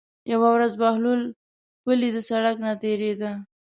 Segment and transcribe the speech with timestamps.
[0.31, 1.21] یوه ورځ بهلول
[1.83, 3.31] پلي د سړک نه تېرېده.